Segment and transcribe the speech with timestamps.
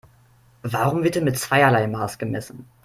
[0.63, 2.67] Warum wird hier mit zweierlei Maß gemessen?